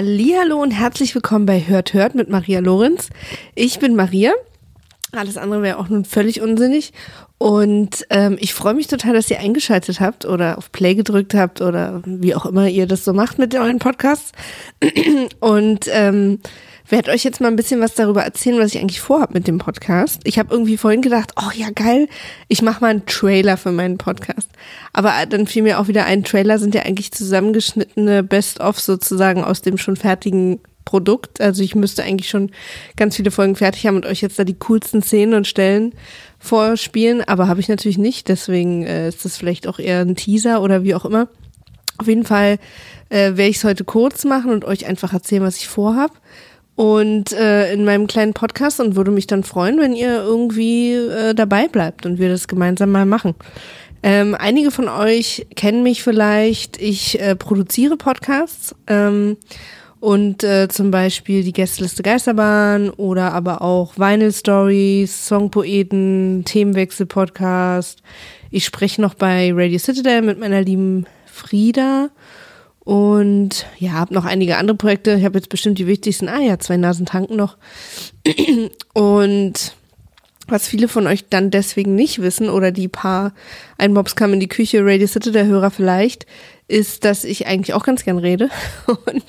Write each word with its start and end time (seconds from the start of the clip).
Hallihallo 0.00 0.62
und 0.62 0.70
herzlich 0.70 1.14
willkommen 1.14 1.44
bei 1.44 1.60
Hört 1.60 1.92
Hört 1.92 2.14
mit 2.14 2.30
Maria 2.30 2.60
Lorenz. 2.60 3.10
Ich 3.54 3.80
bin 3.80 3.94
Maria. 3.94 4.32
Alles 5.12 5.36
andere 5.36 5.60
wäre 5.60 5.76
auch 5.76 5.90
nun 5.90 6.06
völlig 6.06 6.40
unsinnig. 6.40 6.94
Und 7.36 8.06
ähm, 8.08 8.38
ich 8.40 8.54
freue 8.54 8.72
mich 8.72 8.86
total, 8.86 9.12
dass 9.12 9.30
ihr 9.30 9.40
eingeschaltet 9.40 10.00
habt 10.00 10.24
oder 10.24 10.56
auf 10.56 10.72
Play 10.72 10.94
gedrückt 10.94 11.34
habt 11.34 11.60
oder 11.60 12.00
wie 12.06 12.34
auch 12.34 12.46
immer 12.46 12.66
ihr 12.66 12.86
das 12.86 13.04
so 13.04 13.12
macht 13.12 13.38
mit 13.38 13.54
euren 13.54 13.78
Podcasts. 13.78 14.32
Und 15.40 15.80
ähm, 15.92 16.40
werde 16.90 17.10
euch 17.10 17.24
jetzt 17.24 17.40
mal 17.40 17.48
ein 17.48 17.56
bisschen 17.56 17.80
was 17.80 17.94
darüber 17.94 18.22
erzählen, 18.22 18.58
was 18.58 18.74
ich 18.74 18.80
eigentlich 18.80 19.00
vorhabe 19.00 19.34
mit 19.34 19.46
dem 19.46 19.58
Podcast. 19.58 20.20
Ich 20.24 20.38
habe 20.38 20.52
irgendwie 20.52 20.76
vorhin 20.76 21.02
gedacht, 21.02 21.32
oh 21.36 21.50
ja 21.54 21.68
geil, 21.74 22.08
ich 22.48 22.62
mache 22.62 22.80
mal 22.80 22.88
einen 22.88 23.06
Trailer 23.06 23.56
für 23.56 23.72
meinen 23.72 23.98
Podcast. 23.98 24.48
Aber 24.92 25.12
dann 25.28 25.46
fiel 25.46 25.62
mir 25.62 25.78
auch 25.78 25.88
wieder 25.88 26.04
ein, 26.04 26.24
Trailer 26.24 26.58
sind 26.58 26.74
ja 26.74 26.82
eigentlich 26.82 27.12
zusammengeschnittene 27.12 28.22
Best-of 28.22 28.80
sozusagen 28.80 29.44
aus 29.44 29.62
dem 29.62 29.78
schon 29.78 29.96
fertigen 29.96 30.60
Produkt. 30.84 31.40
Also 31.40 31.62
ich 31.62 31.74
müsste 31.74 32.02
eigentlich 32.02 32.28
schon 32.28 32.50
ganz 32.96 33.16
viele 33.16 33.30
Folgen 33.30 33.54
fertig 33.54 33.86
haben 33.86 33.96
und 33.96 34.06
euch 34.06 34.22
jetzt 34.22 34.38
da 34.38 34.44
die 34.44 34.58
coolsten 34.58 35.02
Szenen 35.02 35.34
und 35.34 35.46
Stellen 35.46 35.92
vorspielen, 36.38 37.22
aber 37.22 37.46
habe 37.46 37.60
ich 37.60 37.68
natürlich 37.68 37.98
nicht. 37.98 38.28
Deswegen 38.28 38.84
äh, 38.84 39.08
ist 39.08 39.24
das 39.24 39.36
vielleicht 39.36 39.66
auch 39.68 39.78
eher 39.78 40.00
ein 40.00 40.16
Teaser 40.16 40.62
oder 40.62 40.82
wie 40.82 40.94
auch 40.94 41.04
immer. 41.04 41.28
Auf 41.98 42.08
jeden 42.08 42.24
Fall 42.24 42.58
äh, 43.10 43.36
werde 43.36 43.48
ich 43.48 43.58
es 43.58 43.64
heute 43.64 43.84
kurz 43.84 44.24
machen 44.24 44.50
und 44.50 44.64
euch 44.64 44.86
einfach 44.86 45.12
erzählen, 45.12 45.42
was 45.42 45.58
ich 45.58 45.68
vorhab 45.68 46.12
und 46.80 47.32
äh, 47.32 47.74
in 47.74 47.84
meinem 47.84 48.06
kleinen 48.06 48.32
Podcast 48.32 48.80
und 48.80 48.96
würde 48.96 49.10
mich 49.10 49.26
dann 49.26 49.44
freuen, 49.44 49.78
wenn 49.78 49.92
ihr 49.92 50.22
irgendwie 50.22 50.94
äh, 50.94 51.34
dabei 51.34 51.68
bleibt 51.68 52.06
und 52.06 52.18
wir 52.18 52.30
das 52.30 52.48
gemeinsam 52.48 52.90
mal 52.90 53.04
machen. 53.04 53.34
Ähm, 54.02 54.34
einige 54.34 54.70
von 54.70 54.88
euch 54.88 55.46
kennen 55.54 55.82
mich 55.82 56.02
vielleicht. 56.02 56.80
Ich 56.80 57.20
äh, 57.20 57.36
produziere 57.36 57.98
Podcasts 57.98 58.74
ähm, 58.86 59.36
und 60.00 60.42
äh, 60.42 60.68
zum 60.68 60.90
Beispiel 60.90 61.44
die 61.44 61.52
Gästeliste 61.52 62.02
Geisterbahn 62.02 62.88
oder 62.88 63.34
aber 63.34 63.60
auch 63.60 63.98
Vinyl 63.98 64.32
Stories, 64.32 65.26
Songpoeten, 65.26 66.44
Themenwechsel 66.46 67.04
Podcast. 67.04 68.02
Ich 68.50 68.64
spreche 68.64 69.02
noch 69.02 69.12
bei 69.12 69.52
Radio 69.52 69.78
Citadel 69.78 70.22
mit 70.22 70.38
meiner 70.38 70.62
lieben 70.62 71.04
Frieda 71.26 72.08
und 72.84 73.66
ja, 73.78 73.92
habe 73.92 74.14
noch 74.14 74.24
einige 74.24 74.56
andere 74.56 74.76
Projekte. 74.76 75.14
Ich 75.14 75.24
habe 75.24 75.38
jetzt 75.38 75.50
bestimmt 75.50 75.78
die 75.78 75.86
wichtigsten. 75.86 76.28
Ah 76.28 76.40
ja, 76.40 76.58
zwei 76.58 76.76
Nasen 76.76 77.06
tanken 77.06 77.36
noch. 77.36 77.56
Und 78.94 79.74
was 80.48 80.66
viele 80.66 80.88
von 80.88 81.06
euch 81.06 81.28
dann 81.28 81.50
deswegen 81.50 81.94
nicht 81.94 82.20
wissen 82.20 82.48
oder 82.48 82.72
die 82.72 82.88
paar 82.88 83.32
ein 83.78 83.92
Mobs 83.92 84.16
kam 84.16 84.32
in 84.32 84.40
die 84.40 84.48
Küche, 84.48 84.84
Radio 84.84 85.06
City 85.06 85.30
der 85.30 85.46
Hörer 85.46 85.70
vielleicht, 85.70 86.26
ist, 86.70 87.04
dass 87.04 87.24
ich 87.24 87.46
eigentlich 87.46 87.74
auch 87.74 87.84
ganz 87.84 88.04
gern 88.04 88.18
rede. 88.18 88.48
Und 88.86 89.24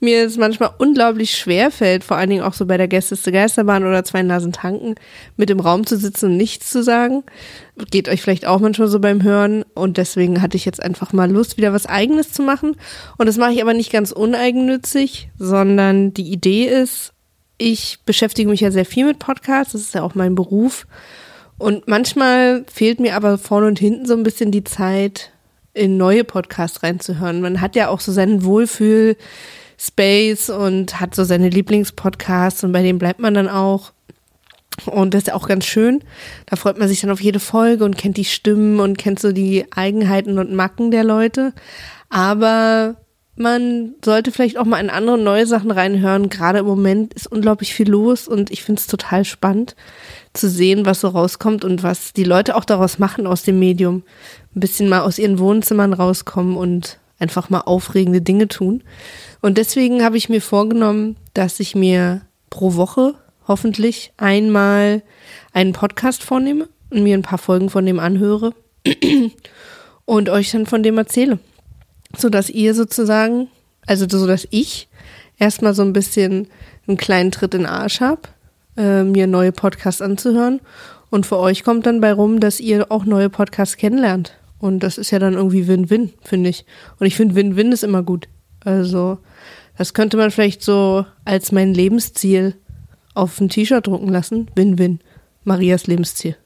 mir 0.00 0.24
es 0.24 0.36
manchmal 0.36 0.70
unglaublich 0.78 1.36
schwer 1.36 1.70
fällt, 1.70 2.04
vor 2.04 2.16
allen 2.16 2.30
Dingen 2.30 2.42
auch 2.42 2.54
so 2.54 2.66
bei 2.66 2.76
der 2.76 2.88
Gästeste 2.88 3.32
Geisterbahn 3.32 3.84
oder 3.84 4.04
zwei 4.04 4.22
Nasen 4.22 4.52
tanken, 4.52 4.96
mit 5.36 5.50
im 5.50 5.60
Raum 5.60 5.86
zu 5.86 5.96
sitzen 5.96 6.32
und 6.32 6.36
nichts 6.36 6.70
zu 6.70 6.82
sagen. 6.82 7.24
Geht 7.90 8.08
euch 8.08 8.20
vielleicht 8.20 8.46
auch 8.46 8.60
manchmal 8.60 8.88
so 8.88 9.00
beim 9.00 9.22
Hören. 9.22 9.64
Und 9.74 9.96
deswegen 9.96 10.42
hatte 10.42 10.56
ich 10.56 10.64
jetzt 10.64 10.82
einfach 10.82 11.12
mal 11.12 11.30
Lust, 11.30 11.56
wieder 11.56 11.72
was 11.72 11.86
eigenes 11.86 12.32
zu 12.32 12.42
machen. 12.42 12.76
Und 13.16 13.26
das 13.26 13.38
mache 13.38 13.52
ich 13.52 13.62
aber 13.62 13.74
nicht 13.74 13.92
ganz 13.92 14.12
uneigennützig, 14.12 15.30
sondern 15.38 16.12
die 16.12 16.30
Idee 16.30 16.66
ist, 16.66 17.12
ich 17.58 18.00
beschäftige 18.04 18.50
mich 18.50 18.60
ja 18.60 18.70
sehr 18.70 18.84
viel 18.84 19.06
mit 19.06 19.18
Podcasts, 19.20 19.72
das 19.72 19.82
ist 19.82 19.94
ja 19.94 20.02
auch 20.02 20.14
mein 20.14 20.34
Beruf. 20.34 20.86
Und 21.58 21.86
manchmal 21.86 22.64
fehlt 22.72 22.98
mir 22.98 23.14
aber 23.14 23.38
vorne 23.38 23.68
und 23.68 23.78
hinten 23.78 24.04
so 24.04 24.14
ein 24.14 24.24
bisschen 24.24 24.50
die 24.50 24.64
Zeit, 24.64 25.31
in 25.74 25.96
neue 25.96 26.24
Podcasts 26.24 26.82
reinzuhören. 26.82 27.40
Man 27.40 27.60
hat 27.60 27.76
ja 27.76 27.88
auch 27.88 28.00
so 28.00 28.10
seinen 28.12 28.44
Wohlfühl-Space 28.44 30.50
und 30.50 31.00
hat 31.00 31.14
so 31.14 31.24
seine 31.24 31.48
Lieblingspodcasts 31.48 32.64
und 32.64 32.72
bei 32.72 32.82
dem 32.82 32.98
bleibt 32.98 33.20
man 33.20 33.32
dann 33.34 33.48
auch. 33.48 33.92
Und 34.86 35.14
das 35.14 35.24
ist 35.24 35.32
auch 35.32 35.48
ganz 35.48 35.66
schön. 35.66 36.02
Da 36.46 36.56
freut 36.56 36.78
man 36.78 36.88
sich 36.88 37.02
dann 37.02 37.10
auf 37.10 37.20
jede 37.20 37.40
Folge 37.40 37.84
und 37.84 37.98
kennt 37.98 38.16
die 38.16 38.24
Stimmen 38.24 38.80
und 38.80 38.96
kennt 38.96 39.20
so 39.20 39.32
die 39.32 39.66
Eigenheiten 39.70 40.38
und 40.38 40.52
Macken 40.52 40.90
der 40.90 41.04
Leute. 41.04 41.52
Aber 42.08 42.96
man 43.34 43.94
sollte 44.04 44.30
vielleicht 44.30 44.58
auch 44.58 44.64
mal 44.64 44.80
in 44.80 44.90
andere 44.90 45.16
neue 45.16 45.46
Sachen 45.46 45.70
reinhören. 45.70 46.28
Gerade 46.28 46.58
im 46.58 46.66
Moment 46.66 47.14
ist 47.14 47.26
unglaublich 47.26 47.74
viel 47.74 47.88
los 47.88 48.28
und 48.28 48.50
ich 48.50 48.62
finde 48.62 48.80
es 48.80 48.86
total 48.86 49.24
spannend 49.24 49.74
zu 50.34 50.48
sehen, 50.48 50.84
was 50.84 51.00
so 51.00 51.08
rauskommt 51.08 51.64
und 51.64 51.82
was 51.82 52.12
die 52.12 52.24
Leute 52.24 52.56
auch 52.56 52.64
daraus 52.64 52.98
machen 52.98 53.26
aus 53.26 53.42
dem 53.42 53.58
Medium 53.58 54.02
ein 54.54 54.60
bisschen 54.60 54.88
mal 54.88 55.00
aus 55.00 55.18
ihren 55.18 55.38
Wohnzimmern 55.38 55.94
rauskommen 55.94 56.56
und 56.56 56.98
einfach 57.18 57.48
mal 57.48 57.60
aufregende 57.60 58.20
Dinge 58.20 58.48
tun. 58.48 58.82
Und 59.40 59.56
deswegen 59.56 60.04
habe 60.04 60.16
ich 60.16 60.28
mir 60.28 60.42
vorgenommen, 60.42 61.16
dass 61.32 61.60
ich 61.60 61.74
mir 61.74 62.22
pro 62.50 62.74
Woche 62.74 63.14
hoffentlich 63.48 64.12
einmal 64.18 65.02
einen 65.52 65.72
Podcast 65.72 66.22
vornehme 66.22 66.68
und 66.90 67.02
mir 67.02 67.16
ein 67.16 67.22
paar 67.22 67.38
Folgen 67.38 67.70
von 67.70 67.86
dem 67.86 67.98
anhöre 67.98 68.52
und 70.04 70.28
euch 70.28 70.50
dann 70.50 70.66
von 70.66 70.82
dem 70.82 70.98
erzähle. 70.98 71.38
So 72.16 72.28
dass 72.28 72.50
ihr 72.50 72.74
sozusagen, 72.74 73.48
also 73.86 74.06
so 74.08 74.26
dass 74.26 74.46
ich 74.50 74.88
erstmal 75.38 75.74
so 75.74 75.82
ein 75.82 75.92
bisschen 75.92 76.48
einen 76.86 76.96
kleinen 76.96 77.30
Tritt 77.30 77.54
in 77.54 77.62
den 77.62 77.70
Arsch 77.70 78.00
habe, 78.00 78.22
äh, 78.76 79.02
mir 79.02 79.26
neue 79.26 79.52
Podcasts 79.52 80.02
anzuhören. 80.02 80.60
Und 81.10 81.26
für 81.26 81.38
euch 81.38 81.62
kommt 81.62 81.86
dann 81.86 82.00
bei 82.00 82.12
rum, 82.12 82.40
dass 82.40 82.60
ihr 82.60 82.90
auch 82.90 83.04
neue 83.04 83.28
Podcasts 83.28 83.76
kennenlernt. 83.76 84.34
Und 84.58 84.80
das 84.80 84.96
ist 84.96 85.10
ja 85.10 85.18
dann 85.18 85.34
irgendwie 85.34 85.66
Win-Win, 85.66 86.12
finde 86.22 86.48
ich. 86.48 86.64
Und 86.98 87.06
ich 87.06 87.16
finde, 87.16 87.34
Win-Win 87.34 87.72
ist 87.72 87.84
immer 87.84 88.02
gut. 88.02 88.28
Also, 88.64 89.18
das 89.76 89.92
könnte 89.92 90.16
man 90.16 90.30
vielleicht 90.30 90.62
so 90.62 91.04
als 91.24 91.52
mein 91.52 91.74
Lebensziel 91.74 92.54
auf 93.14 93.40
ein 93.40 93.48
T-Shirt 93.48 93.86
drucken 93.86 94.08
lassen. 94.08 94.48
Win-Win. 94.54 95.00
Marias 95.44 95.86
Lebensziel. 95.86 96.36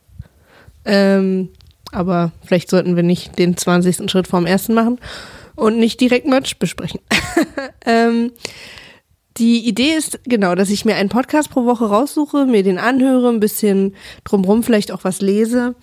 Ähm, 0.84 1.50
aber 1.92 2.32
vielleicht 2.44 2.70
sollten 2.70 2.96
wir 2.96 3.02
nicht 3.02 3.38
den 3.38 3.56
20. 3.56 4.10
Schritt 4.10 4.26
vorm 4.26 4.46
ersten 4.46 4.74
machen 4.74 4.98
und 5.56 5.78
nicht 5.78 6.00
direkt 6.00 6.26
Merch 6.26 6.58
besprechen. 6.58 7.00
ähm, 7.86 8.32
die 9.38 9.68
Idee 9.68 9.92
ist 9.92 10.20
genau, 10.24 10.54
dass 10.54 10.70
ich 10.70 10.86
mir 10.86 10.94
einen 10.94 11.10
Podcast 11.10 11.50
pro 11.50 11.66
Woche 11.66 11.84
raussuche, 11.84 12.46
mir 12.46 12.62
den 12.62 12.78
anhöre, 12.78 13.28
ein 13.28 13.40
bisschen 13.40 13.94
drumrum 14.24 14.62
vielleicht 14.62 14.90
auch 14.90 15.04
was 15.04 15.20
lese 15.20 15.74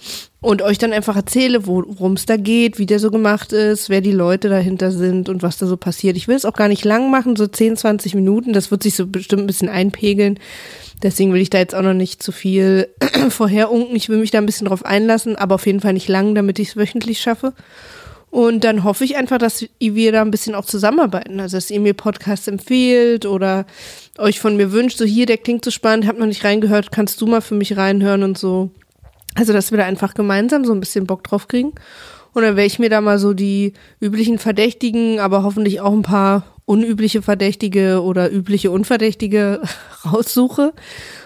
und 0.42 0.64
euch 0.64 0.80
dann 0.80 0.92
einfach 0.92 1.16
erzähle, 1.16 1.68
worum 1.68 2.14
es 2.14 2.26
da 2.26 2.36
geht, 2.36 2.80
wie 2.80 2.88
der 2.88 2.98
so 2.98 3.12
gemacht 3.12 3.54
ist, 3.54 3.90
wer 3.90 4.02
die 4.02 4.12
Leute 4.12 4.50
dahinter 4.50 4.92
sind 4.92 5.30
und 5.30 5.44
was 5.44 5.58
da 5.58 5.68
so 5.68 5.78
passiert. 5.78 6.18
Ich 6.18 6.28
will 6.28 6.36
es 6.36 6.46
auch 6.46 6.56
gar 6.56 6.68
nicht 6.68 6.84
lang 6.84 7.12
machen, 7.12 7.36
so 7.36 7.46
10, 7.46 7.78
20 7.78 8.16
Minuten, 8.16 8.54
das 8.54 8.72
wird 8.72 8.82
sich 8.82 8.96
so 8.96 9.06
bestimmt 9.06 9.44
ein 9.44 9.48
bisschen 9.48 9.70
einpegeln. 9.70 10.40
Deswegen 11.04 11.32
will 11.32 11.42
ich 11.42 11.52
da 11.52 11.60
jetzt 11.60 11.76
auch 11.76 11.82
noch 11.82 11.94
nicht 11.94 12.24
zu 12.24 12.32
viel 12.32 12.90
vorherunken. 13.30 13.96
Ich 13.96 14.10
will 14.10 14.18
mich 14.18 14.32
da 14.32 14.40
ein 14.40 14.46
bisschen 14.48 14.68
drauf 14.68 14.84
einlassen, 14.84 15.36
aber 15.36 15.56
auf 15.56 15.66
jeden 15.68 15.82
Fall 15.82 15.94
nicht 15.94 16.08
lang, 16.08 16.34
damit 16.34 16.58
ich 16.58 16.70
es 16.70 16.78
wöchentlich 16.78 17.20
schaffe. 17.22 17.54
Und 18.34 18.64
dann 18.64 18.84
hoffe 18.84 19.04
ich 19.04 19.16
einfach, 19.16 19.38
dass 19.38 19.64
wir 19.80 20.12
da 20.12 20.24
ein 20.24 20.32
bisschen 20.32 20.56
auch 20.56 20.66
zusammenarbeiten. 20.66 21.40
Also, 21.40 21.56
dass 21.56 21.70
ihr 21.70 21.80
mir 21.80 21.94
Podcasts 21.94 22.48
empfehlt 22.48 23.28
oder 23.28 23.68
euch 24.18 24.40
von 24.40 24.58
mir 24.58 24.72
wünscht, 24.72 24.98
so 24.98 25.06
hier, 25.06 25.28
der 25.28 25.38
klingt 25.38 25.64
so 25.64 25.70
spannend, 25.70 26.08
hab 26.08 26.18
noch 26.18 26.26
nicht 26.26 26.44
reingehört, 26.44 26.92
kannst 26.92 27.22
du 27.22 27.28
mal 27.28 27.42
für 27.42 27.54
mich 27.54 27.78
reinhören 27.78 28.24
und 28.24 28.36
so. 28.36 28.72
Also, 29.36 29.54
dass 29.54 29.70
wir 29.70 29.78
da 29.78 29.86
einfach 29.86 30.16
gemeinsam 30.16 30.66
so 30.66 30.74
ein 30.74 30.80
bisschen 30.80 31.06
Bock 31.06 31.24
drauf 31.24 31.48
kriegen. 31.48 31.74
Und 32.34 32.42
dann 32.42 32.56
werde 32.56 32.66
ich 32.66 32.80
mir 32.80 32.90
da 32.90 33.02
mal 33.02 33.20
so 33.20 33.34
die 33.34 33.74
üblichen 34.00 34.40
Verdächtigen, 34.40 35.20
aber 35.20 35.44
hoffentlich 35.44 35.80
auch 35.82 35.94
ein 35.94 36.02
paar 36.02 36.44
unübliche 36.66 37.22
Verdächtige 37.22 38.02
oder 38.02 38.32
übliche 38.32 38.72
Unverdächtige 38.72 39.62
raussuche 40.12 40.74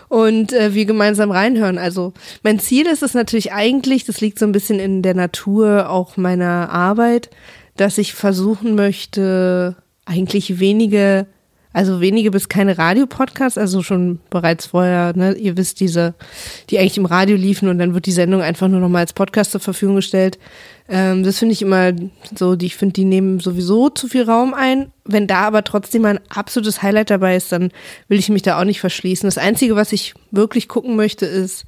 und 0.09 0.53
äh, 0.53 0.73
wir 0.73 0.85
gemeinsam 0.85 1.31
reinhören. 1.31 1.77
Also 1.77 2.13
mein 2.43 2.59
Ziel 2.59 2.87
ist 2.87 3.03
es 3.03 3.13
natürlich 3.13 3.53
eigentlich, 3.53 4.05
das 4.05 4.21
liegt 4.21 4.39
so 4.39 4.45
ein 4.45 4.51
bisschen 4.51 4.79
in 4.79 5.01
der 5.01 5.15
Natur 5.15 5.89
auch 5.89 6.17
meiner 6.17 6.69
Arbeit, 6.69 7.29
dass 7.75 7.97
ich 7.97 8.13
versuchen 8.13 8.75
möchte, 8.75 9.75
eigentlich 10.05 10.59
wenige, 10.59 11.27
also 11.77 12.01
wenige 12.01 12.31
bis 12.31 12.49
keine 12.49 12.79
Radiopodcasts, 12.79 13.55
also 13.55 13.83
schon 13.83 14.17
bereits 14.31 14.65
vorher, 14.65 15.15
ne, 15.15 15.33
ihr 15.35 15.57
wisst, 15.57 15.79
diese, 15.79 16.15
die 16.71 16.79
eigentlich 16.79 16.97
im 16.97 17.05
Radio 17.05 17.37
liefen 17.37 17.69
und 17.69 17.77
dann 17.77 17.93
wird 17.93 18.07
die 18.07 18.11
Sendung 18.11 18.41
einfach 18.41 18.67
nur 18.67 18.79
noch 18.79 18.89
mal 18.89 19.01
als 19.01 19.13
Podcast 19.13 19.51
zur 19.51 19.61
Verfügung 19.61 19.97
gestellt, 19.97 20.39
ähm, 20.89 21.23
das 21.23 21.37
finde 21.37 21.53
ich 21.53 21.61
immer 21.61 21.93
so, 22.35 22.55
die, 22.55 22.65
ich 22.65 22.75
finde, 22.77 22.93
die 22.93 23.05
nehmen 23.05 23.39
sowieso 23.39 23.89
zu 23.89 24.07
viel 24.07 24.23
Raum 24.23 24.55
ein. 24.55 24.91
Wenn 25.05 25.27
da 25.27 25.41
aber 25.41 25.63
trotzdem 25.63 26.05
ein 26.05 26.19
absolutes 26.29 26.81
Highlight 26.81 27.11
dabei 27.11 27.35
ist, 27.35 27.51
dann 27.51 27.71
will 28.07 28.17
ich 28.17 28.29
mich 28.29 28.41
da 28.41 28.59
auch 28.59 28.65
nicht 28.65 28.79
verschließen. 28.79 29.27
Das 29.27 29.37
Einzige, 29.37 29.75
was 29.75 29.91
ich 29.91 30.15
wirklich 30.31 30.67
gucken 30.67 30.95
möchte, 30.95 31.27
ist, 31.27 31.65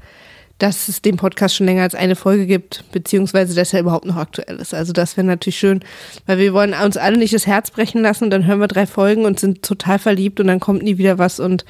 dass 0.60 0.88
es 0.90 1.02
den 1.02 1.18
Podcast 1.18 1.56
schon 1.56 1.66
länger 1.66 1.84
als 1.84 1.96
eine 1.96 2.16
Folge 2.16 2.46
gibt, 2.46 2.84
beziehungsweise 2.92 3.56
dass 3.56 3.74
er 3.74 3.80
überhaupt 3.80 4.06
noch 4.06 4.18
aktuell 4.18 4.58
ist. 4.58 4.74
Also 4.74 4.94
das 4.94 5.18
wäre 5.18 5.26
natürlich 5.26 5.58
schön, 5.58 5.80
weil 6.26 6.38
wir 6.38 6.54
wollen 6.54 6.74
uns 6.74 6.98
alle 6.98 7.18
nicht 7.18 7.34
das 7.34 7.48
Herz 7.48 7.72
brechen 7.72 8.02
lassen 8.02 8.26
und 8.26 8.30
dann 8.30 8.46
hören 8.46 8.60
wir 8.60 8.68
drei 8.68 8.86
Folgen 8.86 9.26
und 9.26 9.40
sind 9.40 9.64
total 9.64 10.00
verliebt 10.00 10.40
und 10.40 10.48
dann 10.48 10.60
kommt 10.60 10.84
nie 10.84 10.98
wieder 10.98 11.18
was 11.18 11.40
und 11.40 11.66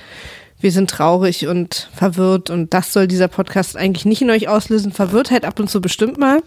wir 0.59 0.71
sind 0.71 0.89
traurig 0.89 1.47
und 1.47 1.89
verwirrt 1.93 2.49
und 2.49 2.73
das 2.73 2.91
soll 2.91 3.07
dieser 3.07 3.29
Podcast 3.29 3.77
eigentlich 3.77 4.05
nicht 4.05 4.21
in 4.21 4.29
euch 4.29 4.49
auslösen. 4.49 4.91
Verwirrtheit 4.91 5.45
ab 5.45 5.59
und 5.59 5.69
zu 5.69 5.79
bestimmt 5.79 6.17
mal, 6.17 6.41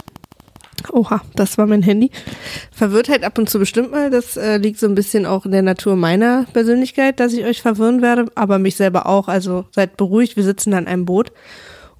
Oha, 0.91 1.23
das 1.37 1.59
war 1.59 1.67
mein 1.67 1.83
Handy. 1.83 2.11
Verwirrt 2.73 3.09
halt 3.09 3.23
ab 3.23 3.39
und 3.39 3.49
zu 3.49 3.61
bestimmt 3.61 3.93
mal. 3.93 4.11
Das 4.11 4.37
äh, 4.37 4.57
liegt 4.57 4.81
so 4.81 4.87
ein 4.87 4.97
bisschen 4.97 5.27
auch 5.27 5.45
in 5.47 5.53
der 5.53 5.63
Natur 5.63 5.95
meiner 5.95 6.45
Persönlichkeit, 6.53 7.21
dass 7.21 7.33
ich 7.33 7.45
euch 7.45 7.63
verwirren 7.63 8.03
werde, 8.03 8.27
aber 8.35 8.59
mich 8.59 8.77
selber 8.77 9.07
auch. 9.07 9.29
Also 9.29 9.65
seid 9.71 9.97
beruhigt, 9.97 10.37
wir 10.37 10.43
sitzen 10.43 10.75
an 10.75 10.89
einem 10.89 11.05
Boot. 11.05 11.31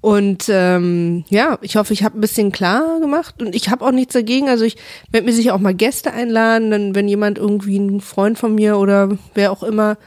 Und 0.03 0.49
ähm, 0.49 1.23
ja, 1.29 1.57
ich 1.61 1.77
hoffe, 1.77 1.93
ich 1.93 2.03
habe 2.03 2.17
ein 2.17 2.21
bisschen 2.21 2.51
klar 2.51 2.99
gemacht 2.99 3.41
und 3.41 3.55
ich 3.55 3.69
habe 3.69 3.85
auch 3.85 3.93
nichts 3.93 4.11
dagegen. 4.11 4.49
Also 4.49 4.65
ich 4.65 4.75
werde 5.09 5.25
mir 5.25 5.31
sicher 5.31 5.55
auch 5.55 5.59
mal 5.59 5.73
Gäste 5.73 6.11
einladen, 6.11 6.71
dann 6.71 6.93
wenn 6.93 7.07
jemand 7.07 7.37
irgendwie 7.37 7.79
ein 7.79 8.01
Freund 8.01 8.37
von 8.37 8.53
mir 8.53 8.77
oder 8.77 9.17
wer 9.33 9.49
auch 9.49 9.63
immer 9.63 9.97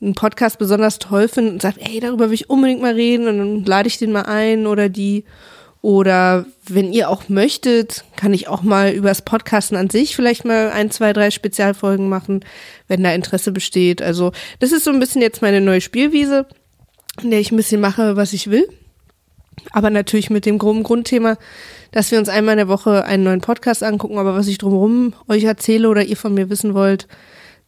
einen 0.00 0.14
Podcast 0.14 0.58
besonders 0.58 0.98
toll 0.98 1.28
findet 1.28 1.52
und 1.52 1.60
sagt, 1.60 1.76
ey, 1.78 2.00
darüber 2.00 2.28
will 2.28 2.34
ich 2.34 2.48
unbedingt 2.48 2.80
mal 2.80 2.94
reden 2.94 3.28
und 3.28 3.36
dann 3.36 3.64
lade 3.66 3.86
ich 3.86 3.98
den 3.98 4.12
mal 4.12 4.22
ein 4.22 4.66
oder 4.66 4.88
die. 4.88 5.26
Oder 5.82 6.46
wenn 6.66 6.94
ihr 6.94 7.10
auch 7.10 7.28
möchtet, 7.28 8.06
kann 8.16 8.32
ich 8.32 8.48
auch 8.48 8.62
mal 8.62 8.92
übers 8.92 9.20
Podcasten 9.20 9.76
an 9.76 9.90
sich 9.90 10.16
vielleicht 10.16 10.46
mal 10.46 10.70
ein, 10.70 10.90
zwei, 10.90 11.12
drei 11.12 11.30
Spezialfolgen 11.30 12.08
machen, 12.08 12.46
wenn 12.88 13.02
da 13.02 13.12
Interesse 13.12 13.52
besteht. 13.52 14.00
Also 14.00 14.32
das 14.60 14.72
ist 14.72 14.84
so 14.84 14.90
ein 14.90 15.00
bisschen 15.00 15.20
jetzt 15.20 15.42
meine 15.42 15.60
neue 15.60 15.82
Spielwiese, 15.82 16.46
in 17.22 17.30
der 17.30 17.40
ich 17.40 17.52
ein 17.52 17.58
bisschen 17.58 17.82
mache, 17.82 18.16
was 18.16 18.32
ich 18.32 18.48
will. 18.48 18.66
Aber 19.72 19.90
natürlich 19.90 20.30
mit 20.30 20.46
dem 20.46 20.58
groben 20.58 20.82
Grundthema, 20.82 21.36
dass 21.92 22.10
wir 22.10 22.18
uns 22.18 22.28
einmal 22.28 22.54
in 22.54 22.58
der 22.58 22.68
Woche 22.68 23.04
einen 23.04 23.24
neuen 23.24 23.40
Podcast 23.40 23.82
angucken. 23.82 24.18
Aber 24.18 24.34
was 24.34 24.48
ich 24.48 24.58
drumherum 24.58 25.14
euch 25.28 25.44
erzähle 25.44 25.88
oder 25.88 26.04
ihr 26.04 26.16
von 26.16 26.34
mir 26.34 26.50
wissen 26.50 26.74
wollt, 26.74 27.06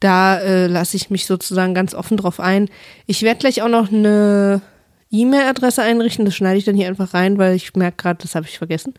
da 0.01 0.39
äh, 0.39 0.67
lasse 0.67 0.97
ich 0.97 1.11
mich 1.11 1.27
sozusagen 1.27 1.75
ganz 1.75 1.95
offen 1.95 2.17
drauf 2.17 2.41
ein. 2.41 2.69
Ich 3.07 3.23
werde 3.23 3.41
gleich 3.41 3.63
auch 3.63 3.69
noch 3.69 3.91
eine 3.91 4.61
E-Mail-Adresse 5.11 5.83
einrichten. 5.83 6.25
Das 6.25 6.35
schneide 6.35 6.59
ich 6.59 6.65
dann 6.65 6.77
hier 6.77 6.89
einfach 6.89 7.15
rein, 7.15 7.39
weil 7.39 7.55
ich 7.55 7.75
merke 7.75 7.97
gerade, 7.97 8.23
das 8.23 8.35
habe 8.35 8.47
ich 8.47 8.59
vergessen. 8.59 8.95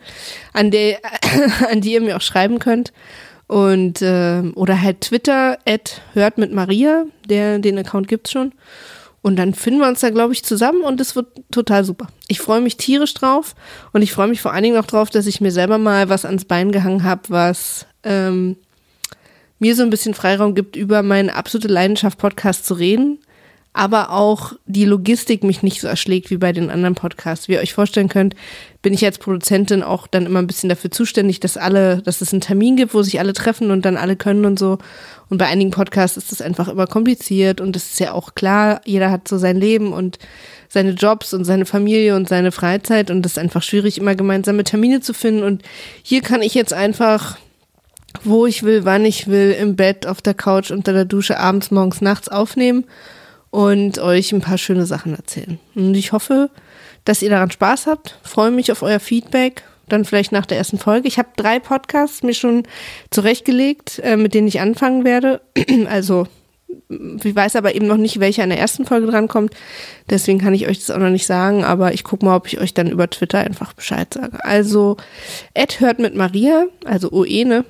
An, 0.53 0.71
der, 0.71 0.99
an 1.71 1.81
die 1.81 1.93
ihr 1.93 2.01
mir 2.01 2.17
auch 2.17 2.21
schreiben 2.21 2.59
könnt. 2.59 2.93
Und 3.47 4.01
äh, 4.01 4.41
oder 4.55 4.81
halt 4.81 5.01
Twitter, 5.01 5.57
at 5.65 6.01
hört 6.13 6.37
mit 6.37 6.51
Maria, 6.51 7.05
der, 7.29 7.59
den 7.59 7.77
Account 7.77 8.07
gibt's 8.07 8.31
schon. 8.31 8.51
Und 9.21 9.35
dann 9.37 9.53
finden 9.53 9.79
wir 9.81 9.87
uns 9.87 9.99
da, 9.99 10.09
glaube 10.09 10.33
ich, 10.33 10.43
zusammen 10.43 10.81
und 10.81 11.01
es 11.01 11.15
wird 11.15 11.27
total 11.51 11.83
super. 11.83 12.07
Ich 12.27 12.39
freue 12.39 12.61
mich 12.61 12.77
tierisch 12.77 13.13
drauf 13.13 13.55
und 13.91 14.01
ich 14.01 14.13
freue 14.13 14.27
mich 14.27 14.41
vor 14.41 14.53
allen 14.53 14.63
Dingen 14.63 14.77
auch 14.77 14.85
drauf, 14.85 15.09
dass 15.09 15.27
ich 15.27 15.41
mir 15.41 15.51
selber 15.51 15.77
mal 15.77 16.07
was 16.07 16.23
ans 16.23 16.45
Bein 16.45 16.71
gehangen 16.71 17.03
habe, 17.03 17.23
was 17.29 17.87
ähm, 18.03 18.57
mir 19.59 19.75
so 19.75 19.83
ein 19.83 19.89
bisschen 19.89 20.13
Freiraum 20.13 20.55
gibt, 20.55 20.75
über 20.75 21.03
meine 21.03 21.35
absolute 21.35 21.67
Leidenschaft 21.67 22.17
Podcast 22.19 22.65
zu 22.65 22.75
reden 22.75 23.19
aber 23.77 24.11
auch 24.11 24.53
die 24.65 24.85
Logistik 24.85 25.43
mich 25.43 25.61
nicht 25.61 25.81
so 25.81 25.87
erschlägt 25.87 26.31
wie 26.31 26.37
bei 26.37 26.51
den 26.51 26.71
anderen 26.71 26.95
Podcasts. 26.95 27.47
Wie 27.47 27.53
ihr 27.53 27.59
euch 27.59 27.75
vorstellen 27.75 28.09
könnt, 28.09 28.35
bin 28.81 28.91
ich 28.91 29.05
als 29.05 29.19
Produzentin 29.19 29.83
auch 29.83 30.07
dann 30.07 30.25
immer 30.25 30.39
ein 30.39 30.47
bisschen 30.47 30.67
dafür 30.67 30.89
zuständig, 30.89 31.39
dass 31.41 31.57
alle, 31.57 32.01
dass 32.01 32.21
es 32.21 32.33
einen 32.33 32.41
Termin 32.41 32.75
gibt, 32.75 32.95
wo 32.95 33.03
sich 33.03 33.19
alle 33.19 33.33
treffen 33.33 33.69
und 33.69 33.85
dann 33.85 33.95
alle 33.95 34.15
können 34.15 34.45
und 34.45 34.57
so. 34.57 34.79
Und 35.29 35.37
bei 35.37 35.45
einigen 35.45 35.69
Podcasts 35.69 36.17
ist 36.17 36.31
das 36.31 36.41
einfach 36.41 36.69
immer 36.69 36.87
kompliziert 36.87 37.61
und 37.61 37.75
es 37.75 37.91
ist 37.91 37.99
ja 37.99 38.13
auch 38.13 38.33
klar, 38.33 38.81
jeder 38.83 39.11
hat 39.11 39.27
so 39.27 39.37
sein 39.37 39.57
Leben 39.57 39.93
und 39.93 40.17
seine 40.69 40.91
Jobs 40.91 41.35
und 41.35 41.45
seine 41.45 41.67
Familie 41.67 42.15
und 42.15 42.27
seine 42.27 42.51
Freizeit 42.51 43.11
und 43.11 43.23
es 43.27 43.33
ist 43.33 43.37
einfach 43.37 43.61
schwierig, 43.61 43.99
immer 43.99 44.15
gemeinsame 44.15 44.63
Termine 44.63 45.01
zu 45.01 45.13
finden. 45.13 45.43
Und 45.43 45.61
hier 46.01 46.21
kann 46.21 46.41
ich 46.41 46.55
jetzt 46.55 46.73
einfach 46.73 47.37
wo 48.23 48.47
ich 48.47 48.63
will, 48.63 48.83
wann 48.83 49.05
ich 49.05 49.27
will, 49.27 49.51
im 49.51 49.75
Bett, 49.75 50.07
auf 50.07 50.23
der 50.23 50.33
Couch, 50.33 50.71
unter 50.71 50.91
der 50.91 51.05
Dusche, 51.05 51.37
abends, 51.39 51.69
morgens, 51.69 52.01
nachts 52.01 52.27
aufnehmen 52.27 52.85
und 53.49 53.99
euch 53.99 54.31
ein 54.31 54.41
paar 54.41 54.57
schöne 54.57 54.85
Sachen 54.85 55.15
erzählen. 55.15 55.59
Und 55.75 55.95
ich 55.95 56.11
hoffe, 56.11 56.49
dass 57.05 57.21
ihr 57.21 57.29
daran 57.29 57.51
Spaß 57.51 57.87
habt. 57.87 58.19
Freue 58.23 58.51
mich 58.51 58.71
auf 58.71 58.81
euer 58.81 58.99
Feedback. 58.99 59.63
Dann 59.87 60.03
vielleicht 60.03 60.33
nach 60.33 60.45
der 60.45 60.57
ersten 60.57 60.77
Folge. 60.77 61.07
Ich 61.07 61.17
habe 61.17 61.29
drei 61.37 61.59
Podcasts 61.59 62.21
mir 62.21 62.33
schon 62.33 62.63
zurechtgelegt, 63.09 63.99
äh, 63.99 64.17
mit 64.17 64.33
denen 64.33 64.47
ich 64.47 64.59
anfangen 64.59 65.05
werde. 65.05 65.41
Also 65.89 66.27
ich 66.89 67.35
weiß 67.35 67.55
aber 67.55 67.75
eben 67.75 67.87
noch 67.87 67.97
nicht, 67.97 68.19
welcher 68.19 68.43
in 68.43 68.49
der 68.49 68.59
ersten 68.59 68.85
Folge 68.85 69.07
drankommt. 69.07 69.53
Deswegen 70.09 70.39
kann 70.39 70.53
ich 70.53 70.67
euch 70.67 70.79
das 70.79 70.91
auch 70.91 70.99
noch 70.99 71.09
nicht 71.09 71.25
sagen, 71.25 71.63
aber 71.63 71.93
ich 71.93 72.03
gucke 72.03 72.25
mal, 72.25 72.35
ob 72.35 72.47
ich 72.47 72.59
euch 72.59 72.73
dann 72.73 72.89
über 72.89 73.09
Twitter 73.09 73.39
einfach 73.39 73.73
Bescheid 73.73 74.13
sage. 74.13 74.43
Also, 74.43 74.97
Ed 75.53 75.79
hört 75.79 75.99
mit 75.99 76.15
Maria, 76.15 76.65
also 76.85 77.11
Oene, 77.11 77.65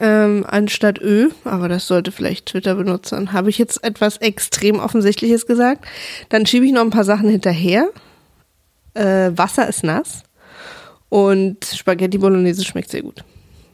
ähm, 0.00 0.44
anstatt 0.48 1.00
Ö, 1.00 1.30
aber 1.44 1.68
das 1.68 1.86
sollte 1.86 2.12
vielleicht 2.12 2.46
Twitter 2.46 2.74
benutzen. 2.74 3.32
Habe 3.32 3.50
ich 3.50 3.58
jetzt 3.58 3.82
etwas 3.84 4.16
extrem 4.18 4.78
Offensichtliches 4.78 5.46
gesagt? 5.46 5.84
Dann 6.28 6.46
schiebe 6.46 6.66
ich 6.66 6.72
noch 6.72 6.82
ein 6.82 6.90
paar 6.90 7.04
Sachen 7.04 7.28
hinterher. 7.28 7.88
Äh, 8.94 9.30
Wasser 9.34 9.68
ist 9.68 9.84
nass 9.84 10.22
und 11.08 11.64
Spaghetti 11.64 12.18
Bolognese 12.18 12.64
schmeckt 12.64 12.90
sehr 12.90 13.02
gut. 13.02 13.24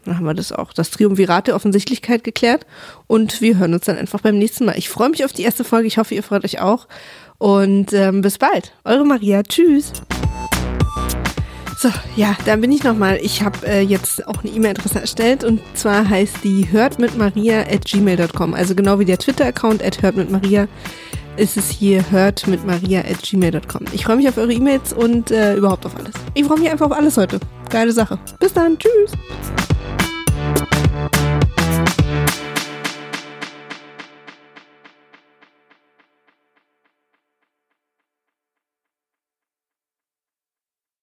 Dann 0.04 0.16
haben 0.16 0.26
wir 0.26 0.34
das 0.34 0.52
auch. 0.52 0.72
Das 0.72 0.90
Triumvirat 0.90 1.48
der 1.48 1.54
Offensichtlichkeit 1.54 2.24
geklärt 2.24 2.66
und 3.06 3.40
wir 3.40 3.58
hören 3.58 3.74
uns 3.74 3.84
dann 3.84 3.98
einfach 3.98 4.20
beim 4.20 4.38
nächsten 4.38 4.64
Mal. 4.64 4.78
Ich 4.78 4.88
freue 4.88 5.10
mich 5.10 5.24
auf 5.24 5.32
die 5.32 5.42
erste 5.42 5.64
Folge. 5.64 5.86
Ich 5.86 5.98
hoffe, 5.98 6.14
ihr 6.14 6.22
freut 6.22 6.44
euch 6.44 6.60
auch. 6.60 6.88
Und 7.38 7.92
ähm, 7.92 8.22
bis 8.22 8.38
bald. 8.38 8.72
Eure 8.84 9.04
Maria. 9.04 9.42
Tschüss. 9.42 9.92
So, 11.80 11.90
ja, 12.16 12.36
da 12.44 12.56
bin 12.56 12.72
ich 12.72 12.82
nochmal. 12.82 13.20
Ich 13.22 13.40
habe 13.44 13.64
äh, 13.64 13.82
jetzt 13.82 14.26
auch 14.26 14.42
eine 14.42 14.52
E-Mail-Adresse 14.52 15.00
erstellt 15.00 15.44
und 15.44 15.60
zwar 15.74 16.08
heißt 16.08 16.38
die 16.42 16.66
hörtmitmaria 16.72 17.60
at 17.60 17.84
gmail.com. 17.84 18.52
Also 18.52 18.74
genau 18.74 18.98
wie 18.98 19.04
der 19.04 19.16
Twitter-Account 19.16 19.84
at 19.84 20.02
hörtmitmaria 20.02 20.66
ist 21.36 21.56
es 21.56 21.70
hier 21.70 22.10
hörtmitmaria 22.10 23.02
at 23.02 23.22
gmail.com. 23.22 23.84
Ich 23.92 24.04
freue 24.04 24.16
mich 24.16 24.28
auf 24.28 24.38
eure 24.38 24.52
E-Mails 24.52 24.92
und 24.92 25.30
äh, 25.30 25.54
überhaupt 25.54 25.86
auf 25.86 25.94
alles. 25.94 26.14
Ich 26.34 26.44
freue 26.44 26.58
mich 26.58 26.68
einfach 26.68 26.86
auf 26.86 26.92
alles 26.92 27.16
heute. 27.16 27.38
Geile 27.70 27.92
Sache. 27.92 28.18
Bis 28.40 28.52
dann. 28.52 28.76
Tschüss. 28.76 29.12